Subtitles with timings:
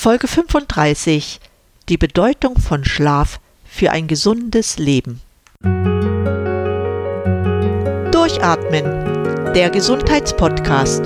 [0.00, 1.40] Folge 35
[1.88, 5.20] Die Bedeutung von Schlaf für ein gesundes Leben.
[8.12, 8.84] Durchatmen,
[9.54, 11.02] der Gesundheitspodcast.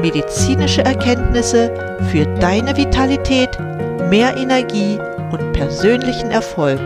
[0.00, 3.50] Medizinische Erkenntnisse für deine Vitalität,
[4.08, 4.98] mehr Energie
[5.30, 6.80] und persönlichen Erfolg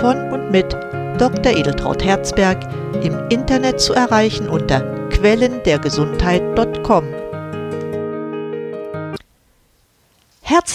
[0.00, 0.72] von und mit
[1.18, 1.52] Dr.
[1.52, 2.62] Edeltraut Herzberg
[3.02, 7.25] im Internet zu erreichen unter quellendergesundheit.com.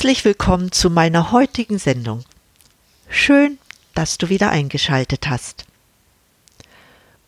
[0.02, 2.24] Herzlich willkommen zu meiner heutigen Sendung.
[3.08, 3.60] Schön,
[3.94, 5.66] dass du wieder eingeschaltet hast.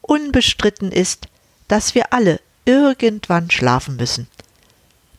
[0.02, 1.28] Unbestritten ist,
[1.67, 4.28] dass wir alle irgendwann schlafen müssen.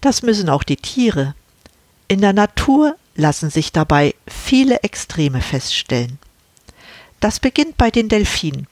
[0.01, 1.37] Das müssen auch die Tiere.
[2.09, 6.19] In der Natur lassen sich dabei viele Extreme feststellen.
[7.21, 8.67] Das beginnt bei den Delfinen,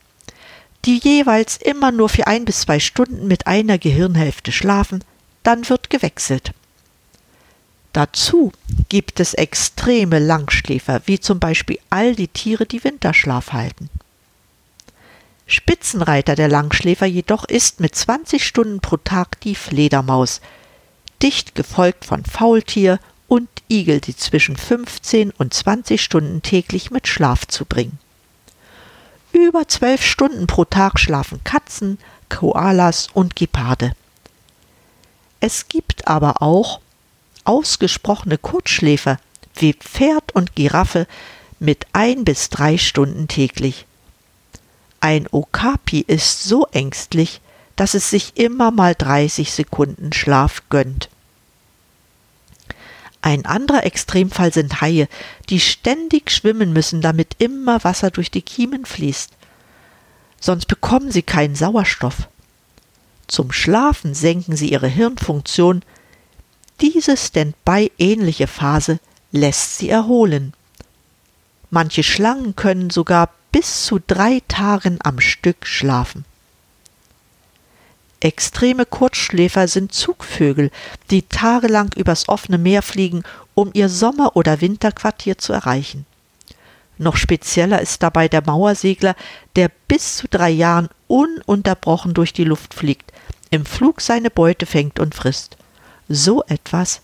[0.87, 5.05] die jeweils immer nur für ein bis zwei Stunden mit einer Gehirnhälfte schlafen,
[5.45, 6.53] dann wird gewechselt.
[7.93, 8.53] Dazu
[8.89, 13.91] gibt es extreme Langschläfer, wie zum Beispiel all die Tiere, die Winterschlaf halten.
[15.47, 20.41] Spitzenreiter der Langschläfer jedoch ist mit 20 Stunden pro Tag die Fledermaus,
[21.23, 27.47] dicht gefolgt von Faultier und Igel, die zwischen 15 und 20 Stunden täglich mit Schlaf
[27.47, 27.99] zubringen.
[29.33, 33.93] Über zwölf Stunden pro Tag schlafen Katzen, Koalas und Geparde.
[35.41, 36.82] Es gibt aber auch
[37.45, 39.19] ausgesprochene Kurzschläfer
[39.55, 41.07] wie Pferd und Giraffe
[41.59, 43.87] mit ein bis drei Stunden täglich.
[45.01, 47.41] Ein Okapi ist so ängstlich,
[47.77, 51.09] dass es sich immer mal 30 Sekunden Schlaf gönnt.
[53.21, 55.09] Ein anderer Extremfall sind Haie,
[55.49, 59.31] die ständig schwimmen müssen, damit immer Wasser durch die Kiemen fließt.
[60.41, 62.29] Sonst bekommen sie keinen Sauerstoff.
[63.29, 65.83] Zum Schlafen senken sie ihre Hirnfunktion,
[66.83, 68.99] diese Standby-ähnliche Phase
[69.31, 70.53] lässt sie erholen.
[71.71, 76.25] Manche Schlangen können sogar bis zu drei Tagen am Stück schlafen.
[78.19, 80.71] Extreme Kurzschläfer sind Zugvögel,
[81.11, 83.23] die tagelang übers offene Meer fliegen,
[83.55, 86.05] um ihr Sommer- oder Winterquartier zu erreichen.
[86.99, 89.15] Noch spezieller ist dabei der Mauersegler,
[89.57, 93.13] der bis zu drei Jahren ununterbrochen durch die Luft fliegt,
[93.51, 95.57] im Flug seine Beute fängt und frisst.
[96.09, 97.01] So etwas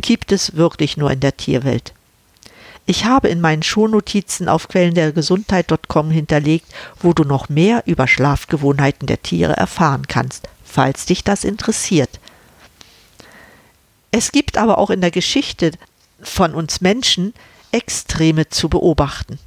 [0.00, 1.92] gibt es wirklich nur in der Tierwelt.
[2.84, 6.66] Ich habe in meinen Shownotizen auf quellendergesundheit.com hinterlegt,
[7.00, 12.18] wo du noch mehr über Schlafgewohnheiten der Tiere erfahren kannst, falls dich das interessiert.
[14.10, 15.72] Es gibt aber auch in der Geschichte
[16.20, 17.34] von uns Menschen
[17.70, 19.38] Extreme zu beobachten.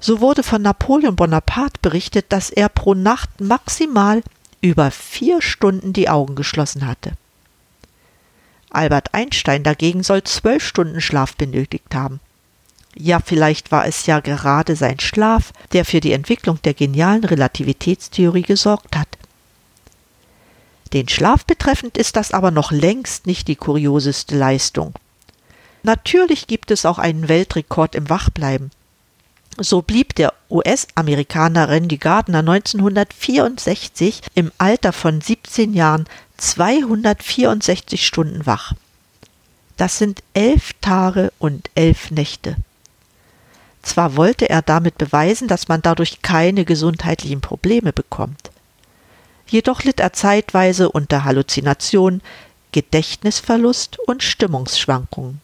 [0.00, 4.22] So wurde von Napoleon Bonaparte berichtet, dass er pro Nacht maximal
[4.60, 7.12] über vier Stunden die Augen geschlossen hatte.
[8.74, 12.20] Albert Einstein dagegen soll zwölf Stunden Schlaf benötigt haben.
[12.94, 18.42] Ja, vielleicht war es ja gerade sein Schlaf, der für die Entwicklung der genialen Relativitätstheorie
[18.42, 19.08] gesorgt hat.
[20.92, 24.92] Den Schlaf betreffend ist das aber noch längst nicht die kurioseste Leistung.
[25.82, 28.70] Natürlich gibt es auch einen Weltrekord im Wachbleiben.
[29.58, 36.06] So blieb der US-Amerikaner Randy Gardner 1964 im Alter von 17 Jahren
[36.38, 38.72] 264 Stunden wach.
[39.76, 42.56] Das sind elf Tage und elf Nächte.
[43.82, 48.50] Zwar wollte er damit beweisen, dass man dadurch keine gesundheitlichen Probleme bekommt.
[49.48, 52.22] Jedoch litt er zeitweise unter Halluzinationen,
[52.70, 55.40] Gedächtnisverlust und Stimmungsschwankungen.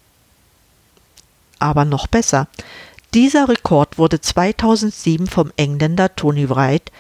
[1.59, 2.47] Aber noch besser,
[3.15, 6.93] dieser Rekord wurde 2007 vom Engländer Tony Wright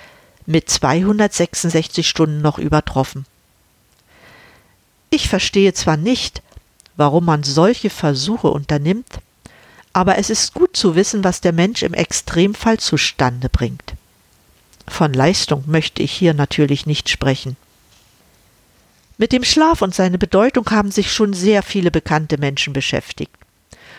[0.46, 3.26] mit 266 Stunden noch übertroffen.
[5.10, 6.42] Ich verstehe zwar nicht,
[6.96, 9.20] warum man solche Versuche unternimmt,
[9.92, 13.94] aber es ist gut zu wissen, was der Mensch im Extremfall zustande bringt.
[14.86, 17.56] Von Leistung möchte ich hier natürlich nicht sprechen.
[19.18, 23.34] Mit dem Schlaf und seine Bedeutung haben sich schon sehr viele bekannte Menschen beschäftigt.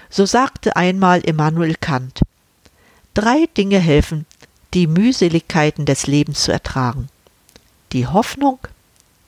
[0.10, 2.22] So sagte einmal Immanuel Kant
[3.14, 4.26] Drei Dinge helfen,
[4.74, 7.10] die Mühseligkeiten des Lebens zu ertragen
[7.92, 8.60] die Hoffnung,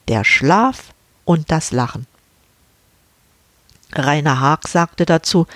[0.08, 0.92] der Schlaf
[1.24, 2.06] und das Lachen.
[3.92, 5.46] Rainer Haag sagte dazu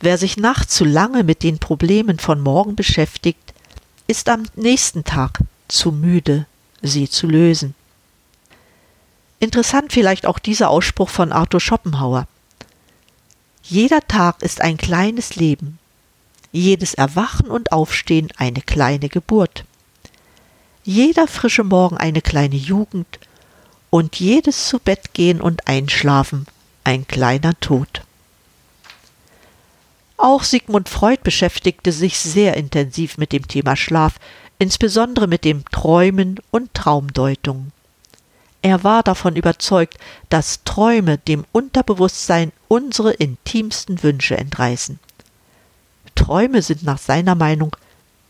[0.00, 3.54] Wer sich nachts zu lange mit den Problemen von morgen beschäftigt,
[4.08, 5.38] ist am nächsten Tag
[5.68, 6.46] zu müde,
[6.82, 7.76] sie zu lösen.
[9.38, 12.26] Interessant vielleicht auch dieser Ausspruch von Arthur Schopenhauer.
[13.62, 15.78] Jeder Tag ist ein kleines Leben,
[16.50, 19.64] jedes Erwachen und Aufstehen eine kleine Geburt,
[20.84, 23.20] jeder frische Morgen eine kleine Jugend
[23.90, 26.46] und jedes zu Bett gehen und einschlafen
[26.82, 28.02] ein kleiner Tod.
[30.16, 34.14] Auch Sigmund Freud beschäftigte sich sehr intensiv mit dem Thema Schlaf,
[34.58, 37.70] insbesondere mit dem Träumen und Traumdeutung.
[38.62, 39.98] Er war davon überzeugt,
[40.28, 45.00] dass Träume dem Unterbewusstsein unsere intimsten Wünsche entreißen.
[46.14, 47.76] Träume sind nach seiner Meinung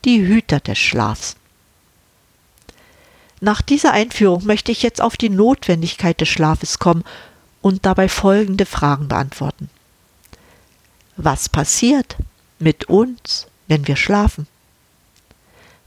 [0.04, 1.36] die Hüter des Schlafs.
[3.40, 7.04] Nach dieser Einführung möchte ich jetzt auf die Notwendigkeit des Schlafes kommen
[7.60, 9.68] und dabei folgende Fragen beantworten.
[11.16, 12.16] Was passiert
[12.58, 14.46] mit uns, wenn wir schlafen?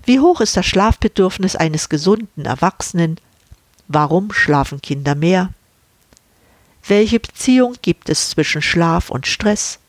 [0.04, 3.20] Wie hoch ist das Schlafbedürfnis eines gesunden Erwachsenen?
[3.88, 5.52] Warum schlafen Kinder mehr?
[6.88, 9.80] Welche Beziehung gibt es zwischen Schlaf und Stress?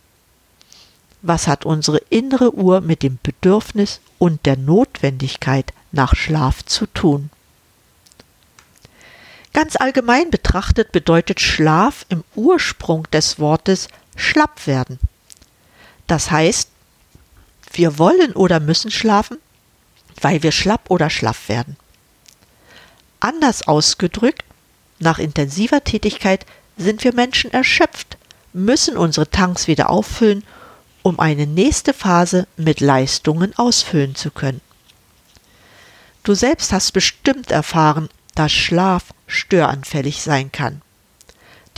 [1.22, 7.30] Was hat unsere innere Uhr mit dem Bedürfnis und der Notwendigkeit nach Schlaf zu tun?
[9.52, 14.98] Ganz allgemein betrachtet bedeutet Schlaf im Ursprung des Wortes schlapp werden.
[16.06, 16.68] Das heißt,
[17.72, 19.38] wir wollen oder müssen schlafen,
[20.20, 21.76] weil wir schlapp oder schlaff werden.
[23.26, 24.44] Anders ausgedrückt,
[25.00, 26.46] nach intensiver Tätigkeit
[26.76, 28.18] sind wir Menschen erschöpft,
[28.52, 30.44] müssen unsere Tanks wieder auffüllen,
[31.02, 34.60] um eine nächste Phase mit Leistungen ausfüllen zu können.
[36.22, 40.80] Du selbst hast bestimmt erfahren, dass Schlaf störanfällig sein kann.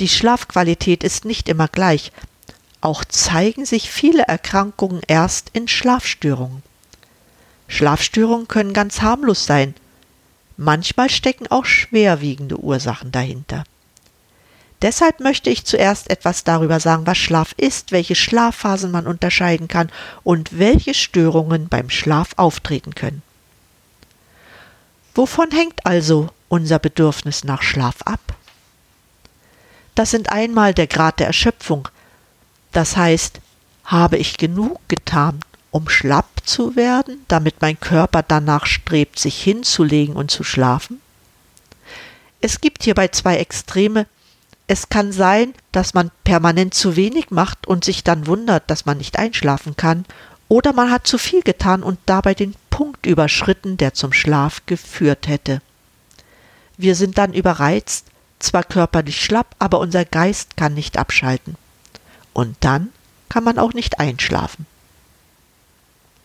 [0.01, 2.13] Die Schlafqualität ist nicht immer gleich,
[2.83, 6.63] auch zeigen sich viele Erkrankungen erst in Schlafstörungen.
[7.69, 9.75] Schlafstörungen können ganz harmlos sein.
[10.61, 13.63] Manchmal stecken auch schwerwiegende Ursachen dahinter.
[14.83, 19.89] Deshalb möchte ich zuerst etwas darüber sagen, was Schlaf ist, welche Schlafphasen man unterscheiden kann
[20.25, 23.23] und welche Störungen beim Schlaf auftreten können.
[25.15, 28.21] Wovon hängt also unser Bedürfnis nach Schlaf ab?
[29.95, 31.89] Das sind einmal der Grad der Erschöpfung,
[32.73, 33.41] das heißt,
[33.85, 35.39] habe ich genug getan,
[35.71, 41.01] um schlapp zu werden, damit mein Körper danach strebt, sich hinzulegen und zu schlafen?
[42.41, 44.07] Es gibt hierbei zwei Extreme.
[44.67, 48.99] Es kann sein, dass man permanent zu wenig macht und sich dann wundert, dass man
[48.99, 50.05] nicht einschlafen kann,
[50.49, 55.29] oder man hat zu viel getan und dabei den Punkt überschritten, der zum Schlaf geführt
[55.29, 55.61] hätte.
[56.79, 58.07] Wir sind dann überreizt,
[58.39, 61.57] zwar körperlich schlapp, aber unser Geist kann nicht abschalten
[62.33, 62.91] und dann
[63.29, 64.65] kann man auch nicht einschlafen.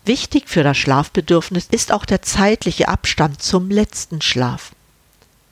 [0.05, 4.71] Wichtig für das Schlafbedürfnis ist auch der zeitliche Abstand zum letzten Schlaf.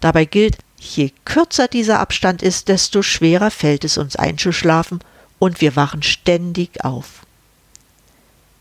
[0.02, 5.00] Dabei gilt, je kürzer dieser Abstand ist, desto schwerer fällt es uns einzuschlafen
[5.40, 7.26] und wir wachen ständig auf.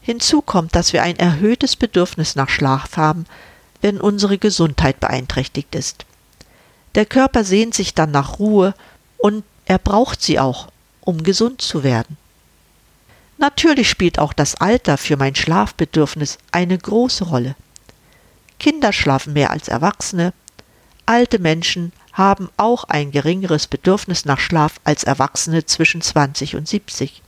[0.00, 3.26] Hinzu kommt, dass wir ein erhöhtes Bedürfnis nach Schlaf haben,
[3.80, 6.04] wenn unsere Gesundheit beeinträchtigt ist.
[6.94, 8.74] Der Körper sehnt sich dann nach Ruhe
[9.18, 10.68] und er braucht sie auch,
[11.00, 12.16] um gesund zu werden.
[13.40, 17.56] Natürlich spielt auch das Alter für mein Schlafbedürfnis eine große Rolle.
[18.58, 20.34] Kinder schlafen mehr als Erwachsene,
[21.06, 27.22] alte Menschen haben auch ein geringeres Bedürfnis nach Schlaf als Erwachsene zwischen 20 und 70.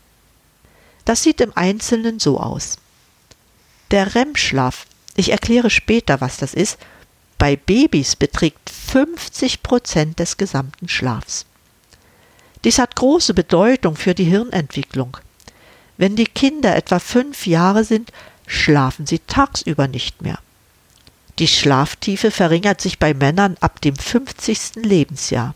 [1.07, 2.77] Das sieht im Einzelnen so aus.
[3.91, 4.85] Der REM-Schlaf,
[5.17, 6.79] ich erkläre später, was das ist,
[7.39, 11.47] bei Babys beträgt 50 Prozent des gesamten Schlafs.
[12.65, 15.17] Dies hat große Bedeutung für die Hirnentwicklung.
[15.97, 18.13] Wenn die Kinder etwa fünf Jahre sind,
[18.47, 20.39] schlafen sie tagsüber nicht mehr.
[21.39, 24.77] Die Schlaftiefe verringert sich bei Männern ab dem 50.
[24.77, 25.55] Lebensjahr.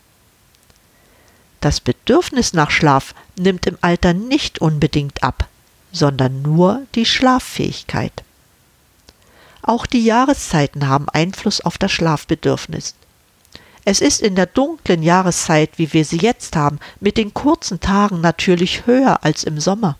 [1.61, 5.49] Das Bedürfnis nach Schlaf nimmt im Alter nicht unbedingt ab,
[5.93, 8.13] sondern nur die Schlaffähigkeit.
[9.63, 12.95] Auch die Jahreszeiten haben Einfluss auf das Schlafbedürfnis.
[13.85, 18.21] Es ist in der dunklen Jahreszeit, wie wir sie jetzt haben, mit den kurzen Tagen
[18.21, 19.99] natürlich höher als im Sommer.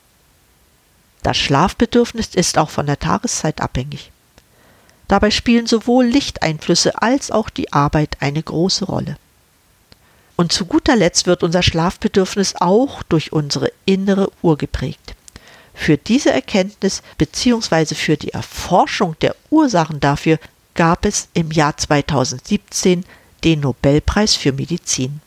[1.27, 4.13] Das Schlafbedürfnis ist auch von der Tageszeit abhängig.
[5.09, 9.17] Dabei spielen sowohl Lichteinflüsse als auch die Arbeit eine große Rolle.
[10.37, 15.17] Und zu guter Letzt wird unser Schlafbedürfnis auch durch unsere innere Uhr geprägt.
[15.75, 17.97] Für diese Erkenntnis bzw.
[17.97, 20.39] für die Erforschung der Ursachen dafür
[20.75, 23.05] gab es im Jahr 2017
[23.43, 25.21] den Nobelpreis für Medizin.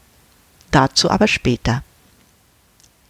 [0.72, 1.84] Dazu aber später.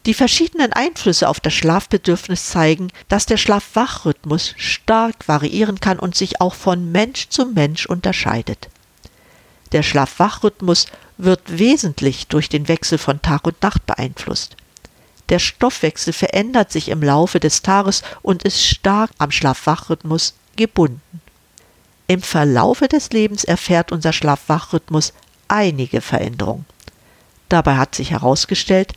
[0.10, 6.42] Die verschiedenen Einflüsse auf das Schlafbedürfnis zeigen, dass der Schlaf-Wach-Rhythmus stark variieren kann und sich
[6.42, 8.70] auch von Mensch zu Mensch unterscheidet.
[9.72, 10.88] Der Schlaf-Wach-Rhythmus
[11.20, 14.58] wird wesentlich durch den Wechsel von Tag und Nacht beeinflusst.
[15.30, 21.22] Der Stoffwechsel verändert sich im Laufe des Tages und ist stark am Schlaf-Wach-Rhythmus gebunden.
[22.08, 25.14] Im Verlaufe des Lebens erfährt unser Schlaf-Wach-Rhythmus
[25.50, 26.66] einige Veränderungen.
[27.48, 28.96] Dabei hat sich herausgestellt,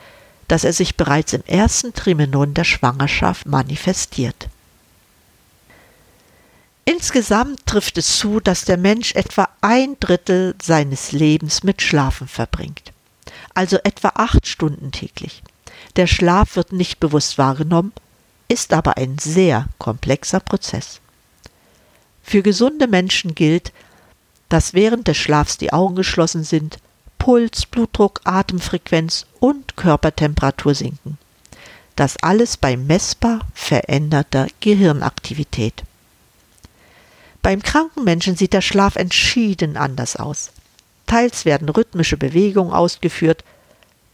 [0.52, 4.50] dass er sich bereits im ersten Trimenon der Schwangerschaft manifestiert.
[6.84, 12.92] Insgesamt trifft es zu, dass der Mensch etwa ein Drittel seines Lebens mit Schlafen verbringt,
[13.54, 15.42] also etwa acht Stunden täglich.
[15.96, 17.94] Der Schlaf wird nicht bewusst wahrgenommen,
[18.48, 21.00] ist aber ein sehr komplexer Prozess.
[22.22, 23.72] Für gesunde Menschen gilt,
[24.50, 26.76] dass während des Schlafs die Augen geschlossen sind,
[27.22, 31.18] Puls, Blutdruck, Atemfrequenz und Körpertemperatur sinken.
[31.94, 35.84] Das alles bei messbar veränderter Gehirnaktivität.
[37.40, 40.50] Beim kranken Menschen sieht der Schlaf entschieden anders aus.
[41.06, 43.44] Teils werden rhythmische Bewegungen ausgeführt,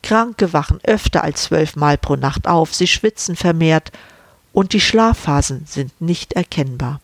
[0.03, 3.91] Kranke wachen öfter als zwölfmal pro Nacht auf, sie schwitzen vermehrt
[4.53, 7.01] und die Schlafphasen sind nicht erkennbar.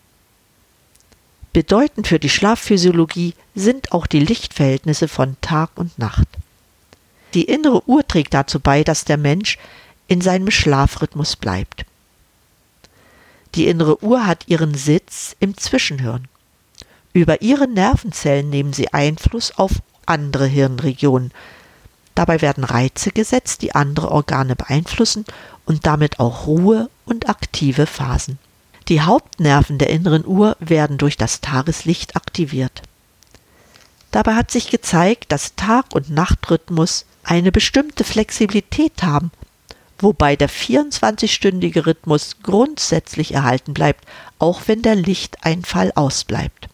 [1.55, 6.27] Bedeutend für die Schlafphysiologie sind auch die Lichtverhältnisse von Tag und Nacht.
[7.33, 9.57] Die innere Uhr trägt dazu bei, dass der Mensch
[10.09, 11.85] in seinem Schlafrhythmus bleibt.
[13.55, 16.27] Die innere Uhr hat ihren Sitz im Zwischenhirn.
[17.13, 21.31] Über ihre Nervenzellen nehmen sie Einfluss auf andere Hirnregionen.
[22.15, 25.23] Dabei werden Reize gesetzt, die andere Organe beeinflussen
[25.63, 28.39] und damit auch Ruhe und aktive Phasen.
[28.87, 32.83] Die Hauptnerven der inneren Uhr werden durch das Tageslicht aktiviert.
[34.11, 39.31] Dabei hat sich gezeigt, dass Tag- und Nachtrhythmus eine bestimmte Flexibilität haben,
[39.97, 44.05] wobei der 24-stündige Rhythmus grundsätzlich erhalten bleibt,
[44.37, 46.69] auch wenn der Lichteinfall ausbleibt.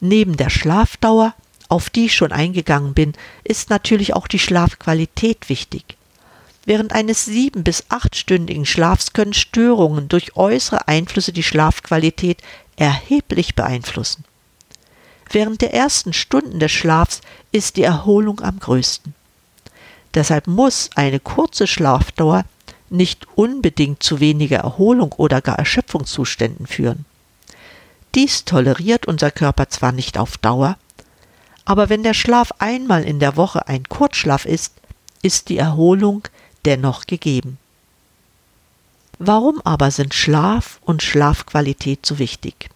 [0.00, 1.34] Neben der Schlafdauer,
[1.68, 5.95] auf die ich schon eingegangen bin, ist natürlich auch die Schlafqualität wichtig.
[6.66, 12.42] Während eines sieben- bis achtstündigen Schlafs können Störungen durch äußere Einflüsse die Schlafqualität
[12.74, 14.24] erheblich beeinflussen.
[15.30, 17.20] Während der ersten Stunden des Schlafs
[17.52, 19.14] ist die Erholung am größten.
[20.14, 22.44] Deshalb muss eine kurze Schlafdauer
[22.90, 27.04] nicht unbedingt zu weniger Erholung oder gar Erschöpfungszuständen führen.
[28.14, 30.78] Dies toleriert unser Körper zwar nicht auf Dauer,
[31.64, 34.72] aber wenn der Schlaf einmal in der Woche ein Kurzschlaf ist,
[35.22, 36.22] ist die Erholung
[36.66, 37.58] dennoch gegeben.
[39.18, 42.68] Warum aber sind Schlaf und Schlafqualität so wichtig?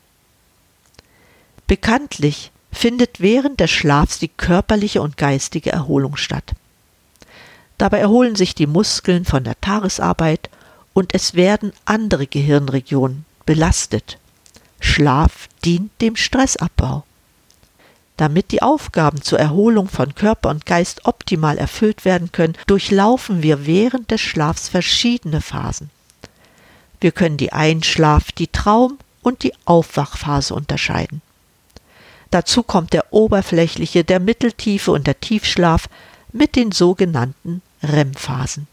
[1.67, 6.53] Bekanntlich findet während des Schlafs die körperliche und geistige Erholung statt.
[7.79, 10.51] Dabei erholen sich die Muskeln von der Tagesarbeit
[10.93, 14.19] und es werden andere Gehirnregionen belastet.
[14.81, 17.05] Schlaf dient dem Stressabbau.
[18.21, 23.65] Damit die Aufgaben zur Erholung von Körper und Geist optimal erfüllt werden können, durchlaufen wir
[23.65, 25.89] während des Schlafs verschiedene Phasen.
[27.01, 31.23] Wir können die Einschlaf-, die Traum- und die Aufwachphase unterscheiden.
[32.31, 35.89] Dazu kommt der oberflächliche, der mitteltiefe und der Tiefschlaf
[36.31, 38.67] mit den sogenannten REM-Phasen.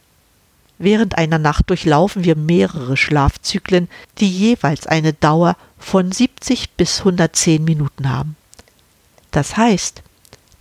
[0.78, 3.88] Während einer Nacht durchlaufen wir mehrere Schlafzyklen,
[4.20, 8.36] die jeweils eine Dauer von 70 bis 110 Minuten haben.
[9.38, 10.02] Das heißt,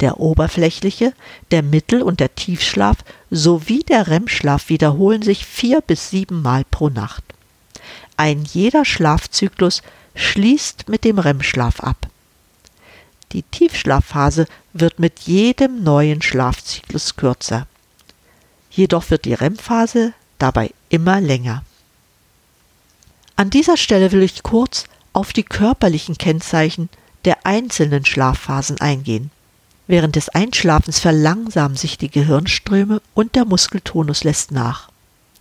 [0.00, 1.14] der oberflächliche,
[1.50, 2.99] der Mittel- und der Tiefschlaf
[3.30, 7.25] sowie der REM-Schlaf wiederholen sich vier bis sieben Mal pro Nacht.
[8.18, 9.80] Ein jeder Schlafzyklus
[10.14, 12.09] schließt mit dem REM-Schlaf ab.
[13.33, 17.66] Die Tiefschlafphase wird mit jedem neuen Schlafzyklus kürzer.
[18.71, 21.64] Jedoch wird die REM-Phase dabei immer länger.
[23.37, 26.90] An dieser Stelle will ich kurz auf die körperlichen Kennzeichen
[27.26, 29.30] der einzelnen Schlafphasen eingehen.
[29.88, 34.88] Während des Einschlafens verlangsamen sich die Gehirnströme und der Muskeltonus lässt nach.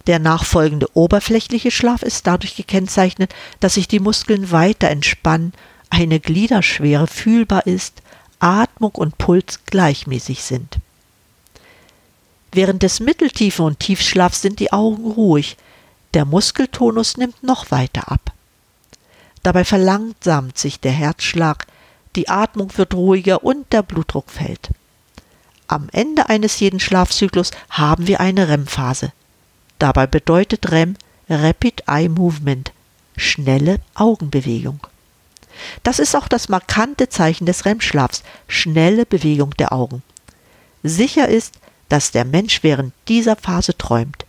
[0.07, 5.53] Der nachfolgende oberflächliche Schlaf ist dadurch gekennzeichnet, dass sich die Muskeln weiter entspannen,
[5.89, 8.01] eine Gliederschwere fühlbar ist,
[8.39, 10.77] Atmung und Puls gleichmäßig sind.
[12.51, 15.57] Während des Mitteltiefen und Tiefschlafs sind die Augen ruhig,
[16.13, 18.31] der Muskeltonus nimmt noch weiter ab.
[19.43, 21.67] Dabei verlangsamt sich der Herzschlag,
[22.15, 24.69] die Atmung wird ruhiger und der Blutdruck fällt.
[25.67, 29.11] Am Ende eines jeden Schlafzyklus haben wir eine REM-Phase.
[29.79, 30.95] Dabei bedeutet REM
[31.27, 32.71] Rapid Eye Movement,
[33.17, 34.79] schnelle Augenbewegung.
[35.83, 40.03] Das ist auch das markante Zeichen des REM-Schlafs, schnelle Bewegung der Augen.
[40.83, 41.55] Sicher ist,
[41.89, 44.25] dass der Mensch während dieser Phase träumt.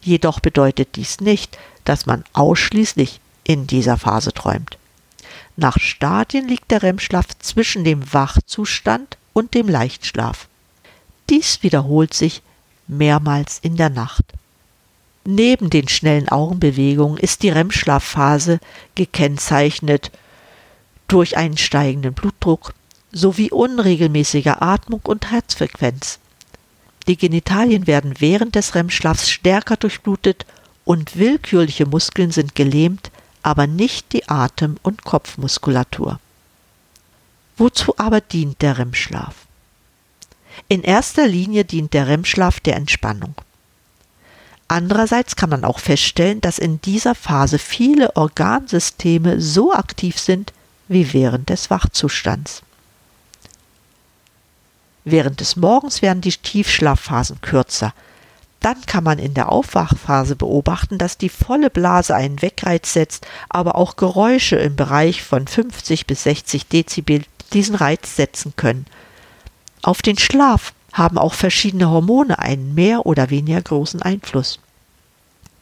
[0.00, 4.78] Jedoch bedeutet dies nicht, dass man ausschließlich in dieser Phase träumt.
[5.56, 10.48] Nach Stadien liegt der REM-Schlaf zwischen dem Wachzustand und dem Leichtschlaf.
[11.28, 12.42] Dies wiederholt sich
[12.88, 14.24] mehrmals in der Nacht.
[15.24, 18.58] Neben den schnellen Augenbewegungen ist die REM-Schlafphase
[18.94, 20.10] gekennzeichnet
[21.06, 22.74] durch einen steigenden Blutdruck
[23.12, 26.18] sowie unregelmäßiger Atmung und Herzfrequenz.
[27.06, 30.46] Die Genitalien werden während des REM-Schlafs stärker durchblutet
[30.84, 33.11] und willkürliche Muskeln sind gelähmt,
[33.42, 36.20] aber nicht die Atem- und Kopfmuskulatur.
[37.56, 39.34] Wozu aber dient der REM-Schlaf?
[40.68, 43.34] In erster Linie dient der REM-Schlaf der Entspannung.
[44.68, 50.52] Andererseits kann man auch feststellen, dass in dieser Phase viele Organsysteme so aktiv sind
[50.88, 52.62] wie während des Wachzustands.
[55.04, 57.92] Während des Morgens werden die Tiefschlafphasen kürzer.
[58.62, 63.74] Dann kann man in der Aufwachphase beobachten, dass die volle Blase einen Wegreiz setzt, aber
[63.74, 68.86] auch Geräusche im Bereich von 50 bis 60 Dezibel diesen Reiz setzen können.
[69.82, 74.60] Auf den Schlaf haben auch verschiedene Hormone einen mehr oder weniger großen Einfluss.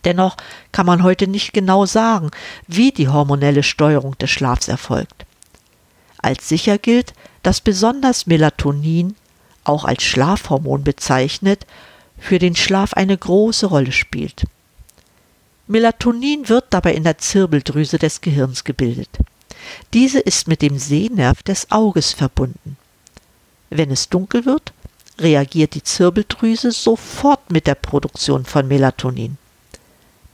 [0.05, 0.37] Dennoch
[0.73, 2.31] kann man heute nicht genau sagen,
[2.67, 5.25] wie die hormonelle Steuerung des Schlafs erfolgt.
[6.19, 9.17] Als sicher gilt, dass besonders Melatonin,
[9.65, 11.67] auch als Schlafhormon bezeichnet,
[12.21, 14.45] für den Schlaf eine große Rolle spielt.
[15.67, 19.11] Melatonin wird dabei in der Zirbeldrüse des Gehirns gebildet.
[19.93, 22.77] Diese ist mit dem Sehnerv des Auges verbunden.
[23.71, 24.73] Wenn es dunkel wird,
[25.19, 29.39] reagiert die Zirbeldrüse sofort mit der Produktion von Melatonin.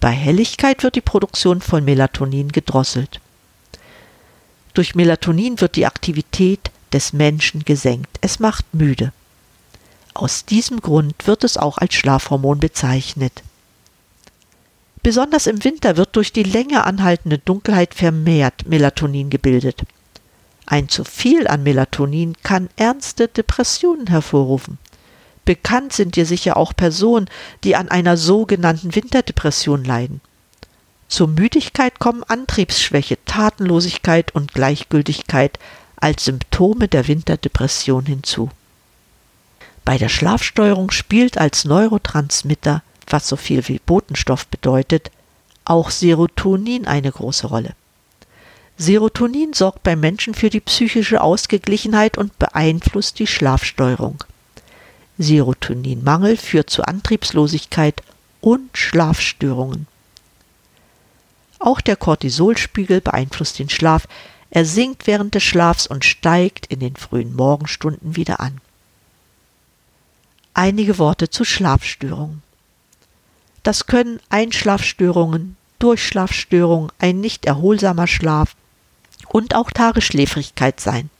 [0.00, 3.20] Bei Helligkeit wird die Produktion von Melatonin gedrosselt.
[4.74, 8.18] Durch Melatonin wird die Aktivität des Menschen gesenkt.
[8.20, 9.12] Es macht müde.
[10.16, 13.42] Aus diesem Grund wird es auch als Schlafhormon bezeichnet.
[15.02, 19.82] Besonders im Winter wird durch die länger anhaltende Dunkelheit vermehrt Melatonin gebildet.
[20.64, 24.78] Ein zu viel an Melatonin kann ernste Depressionen hervorrufen.
[25.44, 27.28] Bekannt sind dir sicher auch Personen,
[27.62, 30.22] die an einer sogenannten Winterdepression leiden.
[31.08, 35.58] Zur Müdigkeit kommen Antriebsschwäche, Tatenlosigkeit und Gleichgültigkeit
[35.96, 38.48] als Symptome der Winterdepression hinzu.
[39.86, 45.12] Bei der Schlafsteuerung spielt als Neurotransmitter, was so viel wie Botenstoff bedeutet,
[45.64, 47.76] auch Serotonin eine große Rolle.
[48.76, 54.24] Serotonin sorgt beim Menschen für die psychische Ausgeglichenheit und beeinflusst die Schlafsteuerung.
[55.18, 58.02] Serotoninmangel führt zu Antriebslosigkeit
[58.40, 59.86] und Schlafstörungen.
[61.60, 64.08] Auch der Cortisolspiegel beeinflusst den Schlaf.
[64.50, 68.60] Er sinkt während des Schlafs und steigt in den frühen Morgenstunden wieder an.
[70.58, 72.42] Einige Worte zu Schlafstörungen.
[73.62, 78.56] Das können Einschlafstörungen, Durchschlafstörungen, ein nicht erholsamer Schlaf
[79.28, 81.10] und auch Tagesschläfrigkeit sein.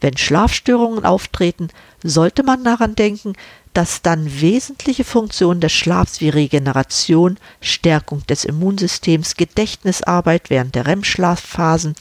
[0.00, 1.68] Wenn Schlafstörungen auftreten,
[2.02, 3.34] sollte man daran denken,
[3.74, 11.94] dass dann wesentliche Funktionen des Schlafs wie Regeneration, Stärkung des Immunsystems, Gedächtnisarbeit während der REM-Schlafphasen,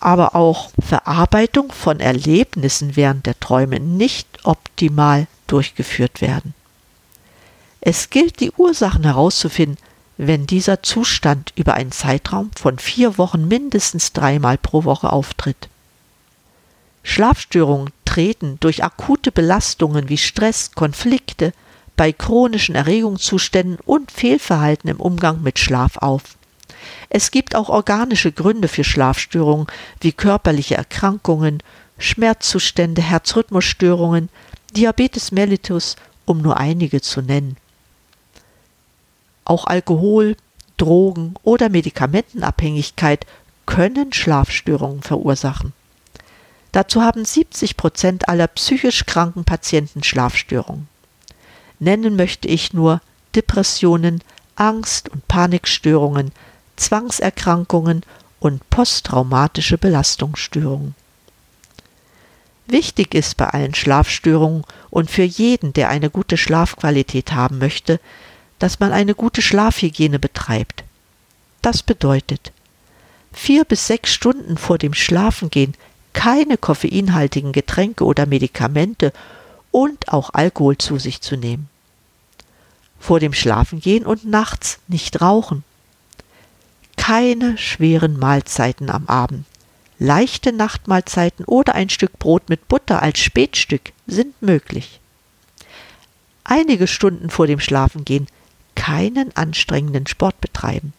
[0.00, 6.54] aber auch Verarbeitung von Erlebnissen während der Träume nicht optimal durchgeführt werden.
[7.80, 9.78] Es gilt, die Ursachen herauszufinden,
[10.16, 15.68] wenn dieser Zustand über einen Zeitraum von vier Wochen mindestens dreimal pro Woche auftritt.
[17.02, 21.52] Schlafstörungen treten durch akute Belastungen wie Stress, Konflikte,
[21.96, 26.35] bei chronischen Erregungszuständen und Fehlverhalten im Umgang mit Schlaf auf.
[27.08, 29.66] Es gibt auch organische Gründe für Schlafstörungen
[30.00, 31.62] wie körperliche Erkrankungen,
[31.98, 34.28] Schmerzzustände, Herzrhythmusstörungen,
[34.76, 37.56] Diabetes mellitus, um nur einige zu nennen.
[39.44, 40.36] Auch Alkohol,
[40.76, 43.26] Drogen oder Medikamentenabhängigkeit
[43.64, 45.72] können Schlafstörungen verursachen.
[46.72, 50.88] Dazu haben 70 Prozent aller psychisch kranken Patienten Schlafstörungen.
[51.78, 53.00] Nennen möchte ich nur
[53.34, 54.22] Depressionen,
[54.56, 56.32] Angst- und Panikstörungen,
[56.76, 58.02] Zwangserkrankungen
[58.38, 60.94] und posttraumatische Belastungsstörungen.
[62.66, 68.00] Wichtig ist bei allen Schlafstörungen und für jeden, der eine gute Schlafqualität haben möchte,
[68.58, 70.82] dass man eine gute Schlafhygiene betreibt.
[71.62, 72.52] Das bedeutet,
[73.32, 75.74] vier bis sechs Stunden vor dem Schlafengehen
[76.12, 79.12] keine koffeinhaltigen Getränke oder Medikamente
[79.70, 81.68] und auch Alkohol zu sich zu nehmen.
[82.98, 85.62] Vor dem Schlafengehen und nachts nicht rauchen.
[87.06, 89.44] Keine schweren Mahlzeiten am Abend.
[90.00, 94.98] Leichte Nachtmahlzeiten oder ein Stück Brot mit Butter als Spätstück sind möglich.
[96.42, 98.26] Einige Stunden vor dem Schlafengehen
[98.74, 100.92] keinen anstrengenden Sport betreiben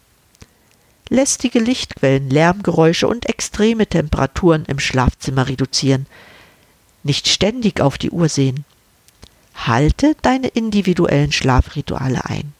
[1.09, 6.05] lästige Lichtquellen, Lärmgeräusche und extreme Temperaturen im Schlafzimmer reduzieren.
[7.03, 8.65] Nicht ständig auf die Uhr sehen.
[9.55, 12.53] Halte deine individuellen Schlafrituale ein.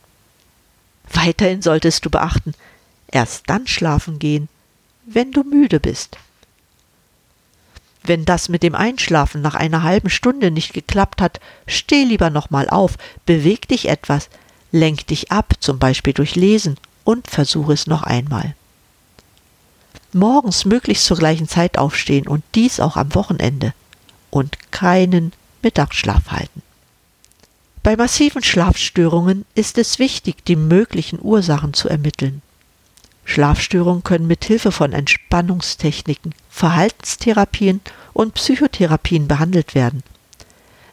[1.14, 2.54] Weiterhin solltest du beachten,
[3.12, 4.50] erst dann schlafen gehen,
[5.06, 6.18] wenn du müde bist.
[8.04, 12.70] Wenn das mit dem Einschlafen nach einer halben Stunde nicht geklappt hat, steh lieber nochmal
[12.70, 14.30] auf, beweg dich etwas,
[14.72, 18.56] lenk dich ab, zum Beispiel durch Lesen, und versuche es noch einmal.
[20.14, 23.74] Morgens möglichst zur gleichen Zeit aufstehen und dies auch am Wochenende.
[24.30, 26.62] Und keinen Mittagsschlaf halten.
[27.84, 32.42] Bei massiven Schlafstörungen ist es wichtig, die möglichen Ursachen zu ermitteln.
[33.28, 37.82] Schlafstörungen können mit Hilfe von Entspannungstechniken, Verhaltenstherapien
[38.14, 40.02] und Psychotherapien behandelt werden.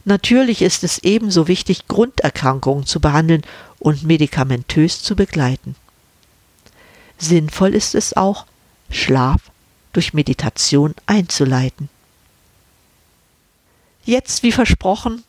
[0.04, 3.42] Natürlich ist es ebenso wichtig, Grunderkrankungen zu behandeln
[3.78, 5.76] und medikamentös zu begleiten.
[7.18, 8.46] Sinnvoll ist es auch,
[8.90, 9.40] Schlaf
[9.92, 11.88] durch Meditation einzuleiten.
[14.04, 15.22] Jetzt, wie versprochen,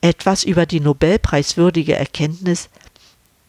[0.00, 2.70] etwas über die Nobelpreiswürdige Erkenntnis,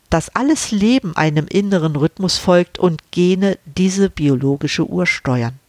[0.09, 5.59] dass alles Leben einem inneren Rhythmus folgt und Gene diese biologische Uhr steuern.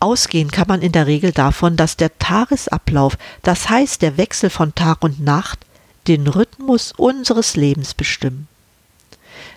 [0.00, 4.74] Ausgehen kann man in der Regel davon, dass der Tagesablauf, das heißt der Wechsel von
[4.74, 5.58] Tag und Nacht,
[6.06, 8.48] den Rhythmus unseres Lebens bestimmen.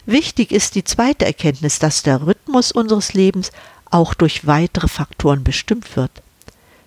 [0.06, 3.52] Wichtig ist die zweite Erkenntnis, dass der Rhythmus unseres Lebens
[3.90, 6.12] auch durch weitere Faktoren bestimmt wird.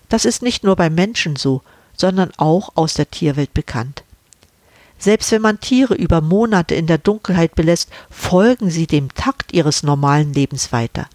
[0.09, 1.61] Das ist nicht nur beim Menschen so,
[1.95, 4.03] sondern auch aus der Tierwelt bekannt.
[4.97, 9.83] Selbst wenn man Tiere über Monate in der Dunkelheit belässt, folgen sie dem Takt ihres
[9.83, 11.07] normalen Lebens weiter.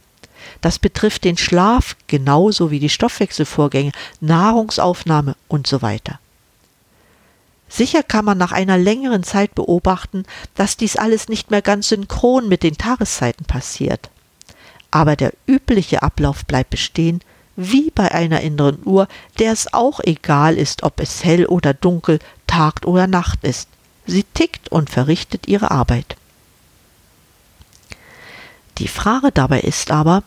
[0.61, 6.19] Das betrifft den Schlaf genauso wie die Stoffwechselvorgänge, Nahrungsaufnahme und so weiter.
[7.69, 10.25] Sicher kann man nach einer längeren Zeit beobachten,
[10.57, 14.11] dass dies alles nicht mehr ganz synchron mit den Tageszeiten passiert.
[14.91, 17.21] Aber der übliche Ablauf bleibt bestehen
[17.61, 19.07] wie bei einer inneren Uhr,
[19.39, 23.69] der es auch egal ist, ob es hell oder dunkel, Tag oder Nacht ist.
[24.07, 26.17] Sie tickt und verrichtet ihre Arbeit.
[28.79, 30.23] Die Frage dabei ist aber,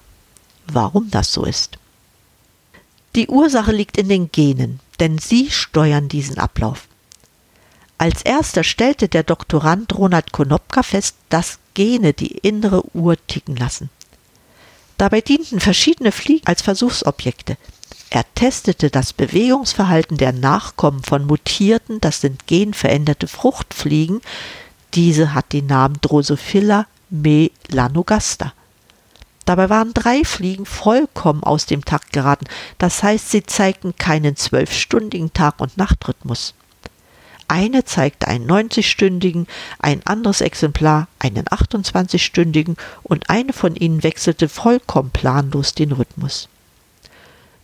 [0.68, 1.80] warum das so ist.
[3.16, 6.88] Die Ursache liegt in den Genen, denn sie steuern diesen Ablauf.
[7.98, 13.90] Als erster stellte der Doktorand Ronald Konopka fest, dass Gene die innere Uhr ticken lassen.
[14.98, 17.58] Dabei dienten verschiedene Fliegen als Versuchsobjekte.
[18.10, 24.22] Er testete das Bewegungsverhalten der Nachkommen von mutierten, das sind genveränderte Fruchtfliegen.
[24.94, 28.54] Diese hat den Namen Drosophila melanogaster.
[29.46, 32.46] Dabei waren drei Fliegen vollkommen aus dem Takt geraten,
[32.78, 36.54] das heißt, sie zeigten keinen zwölfstündigen Tag- und Nachtrhythmus.
[37.48, 39.48] Eine zeigte einen 90-stündigen,
[39.80, 46.50] ein anderes Exemplar einen 28-stündigen und eine von ihnen wechselte vollkommen planlos den Rhythmus.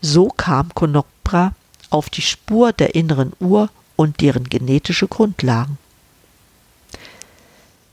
[0.02, 1.54] So kam Konopra
[1.90, 5.78] auf die Spur der inneren Uhr und deren genetische Grundlagen.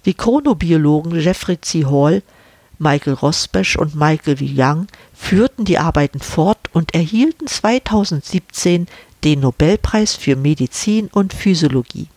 [0.05, 1.85] Die Chronobiologen Jeffrey C.
[1.85, 2.23] Hall,
[2.79, 4.45] Michael Rosbash und Michael V.
[4.45, 8.87] Young führten die Arbeiten fort und erhielten 2017
[9.25, 12.09] den Nobelpreis für Medizin und Physiologie.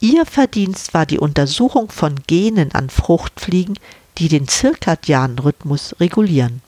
[0.00, 3.78] Ihr Verdienst war die Untersuchung von Genen an Fruchtfliegen,
[4.18, 6.62] die den zirkadianen Rhythmus regulieren.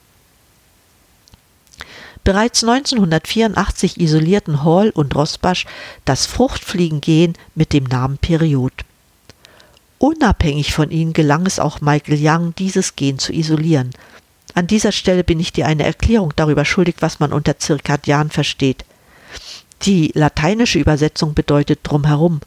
[2.25, 5.67] Bereits 1984 isolierten Hall und Rosbasch
[6.05, 8.73] das Fruchtfliegengen mit dem Namen Period.
[9.99, 13.91] Unabhängig von ihnen gelang es auch Michael Young, dieses Gen zu isolieren.
[14.55, 18.85] An dieser Stelle bin ich dir eine Erklärung darüber schuldig, was man unter Zirkadian versteht.
[19.83, 22.41] Die lateinische Übersetzung bedeutet drumherum.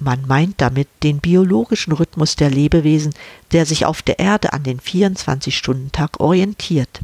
[0.00, 3.14] Man meint damit den biologischen Rhythmus der Lebewesen,
[3.52, 7.00] der sich auf der Erde an den 24-Stunden-Tag orientiert.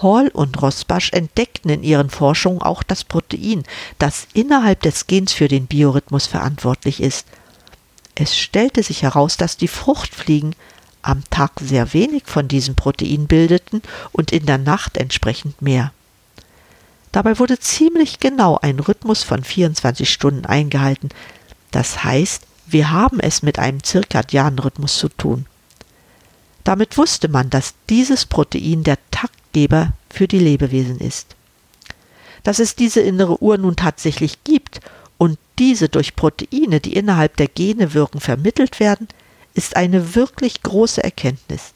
[0.00, 3.64] Hall und Rosbasch entdeckten in ihren Forschungen auch das Protein,
[3.98, 7.26] das innerhalb des Gens für den Biorhythmus verantwortlich ist.
[8.14, 10.54] Es stellte sich heraus, dass die Fruchtfliegen
[11.02, 13.82] am Tag sehr wenig von diesem Protein bildeten
[14.12, 15.92] und in der Nacht entsprechend mehr.
[17.16, 21.08] Dabei wurde ziemlich genau ein Rhythmus von 24 Stunden eingehalten.
[21.70, 25.46] Das heißt, wir haben es mit einem zirkadianen Rhythmus zu tun.
[26.62, 31.36] Damit wusste man, dass dieses Protein der Taktgeber für die Lebewesen ist.
[32.42, 34.82] Dass es diese innere Uhr nun tatsächlich gibt
[35.16, 39.08] und diese durch Proteine, die innerhalb der Gene wirken, vermittelt werden,
[39.54, 41.72] ist eine wirklich große Erkenntnis.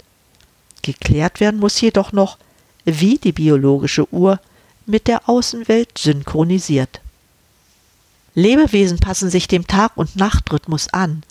[0.83, 2.37] Geklärt werden muss jedoch noch,
[2.85, 4.38] wie die biologische Uhr
[4.87, 7.01] mit der Außenwelt synchronisiert.
[8.35, 11.23] Lebewesen passen sich dem Tag- und Nachtrhythmus an.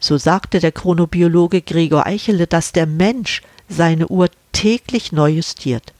[0.00, 5.92] So sagte der Chronobiologe Gregor Eichele, dass der Mensch seine Uhr täglich neu justiert.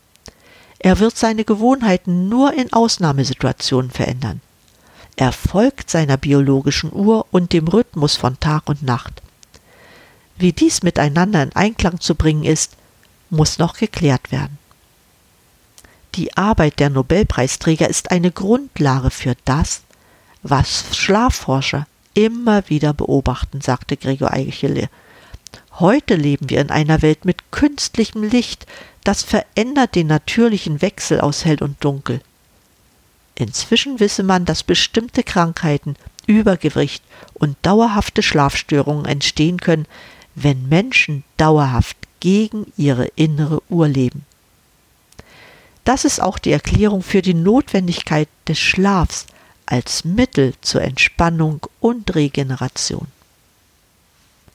[0.79, 4.41] Er wird seine Gewohnheiten nur in Ausnahmesituationen verändern.
[5.17, 9.23] Er folgt seiner biologischen Uhr und dem Rhythmus von Tag und Nacht.
[10.37, 12.73] Wie dies miteinander in Einklang zu bringen ist,
[13.31, 14.59] muss noch geklärt werden.
[16.14, 19.83] Die Arbeit der Nobelpreisträger ist eine Grundlage für das,
[20.42, 24.90] was Schlafforscher immer wieder beobachten, sagte Gregor Eichele.
[25.79, 28.66] Heute leben wir in einer Welt mit künstlichem Licht,
[29.05, 32.20] das verändert den natürlichen Wechsel aus hell und dunkel.
[33.35, 35.96] Inzwischen wisse man, dass bestimmte Krankheiten,
[36.27, 39.87] Übergewicht und dauerhafte Schlafstörungen entstehen können,
[40.35, 44.27] wenn Menschen dauerhaft gegen ihre innere Uhr leben.
[45.85, 49.27] Das ist auch die Erklärung für die Notwendigkeit des Schlafs
[49.66, 53.09] als Mittel zur Entspannung und Regeneration.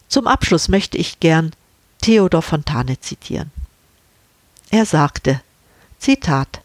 [0.08, 1.52] Zum Abschluss möchte ich gern
[2.02, 3.52] Theodor Fontane zitieren.
[4.70, 5.42] Er sagte,
[6.00, 6.62] Zitat,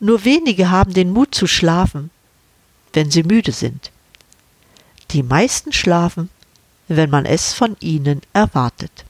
[0.00, 2.10] Nur wenige haben den Mut zu schlafen,
[2.92, 3.90] wenn sie müde sind.
[5.12, 6.28] Die meisten schlafen,
[6.88, 9.05] wenn man es von ihnen erwartet.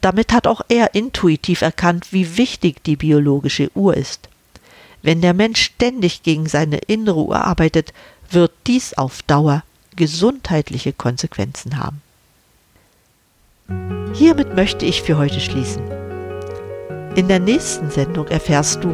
[0.00, 4.28] Damit hat auch er intuitiv erkannt, wie wichtig die biologische Uhr ist.
[5.02, 7.92] Wenn der Mensch ständig gegen seine innere Uhr arbeitet,
[8.30, 9.62] wird dies auf Dauer
[9.94, 12.02] gesundheitliche Konsequenzen haben.
[14.14, 15.82] Hiermit möchte ich für heute schließen.
[17.16, 18.90] In der nächsten Sendung erfährst du,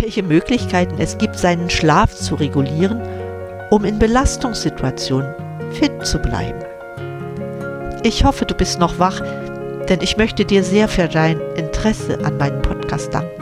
[0.00, 3.00] welche Möglichkeiten es gibt, seinen Schlaf zu regulieren,
[3.70, 5.34] um in Belastungssituationen
[5.72, 6.60] fit zu bleiben.
[8.02, 9.20] Ich hoffe, du bist noch wach,
[9.88, 13.36] denn ich möchte dir sehr für dein Interesse an meinem Podcast danken.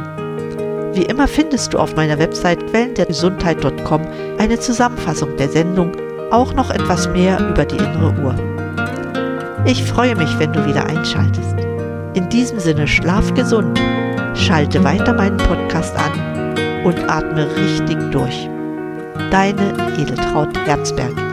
[0.95, 4.03] Wie immer findest du auf meiner Website quellendergesundheit.com
[4.39, 5.93] eine Zusammenfassung der Sendung,
[6.31, 8.35] auch noch etwas mehr über die innere Uhr.
[9.67, 11.57] Ich freue mich, wenn du wieder einschaltest.
[12.15, 13.81] In diesem Sinne schlaf gesund,
[14.35, 16.55] schalte weiter meinen Podcast an
[16.85, 18.49] und atme richtig durch.
[19.31, 21.24] Deine Edeltraut Herzberg.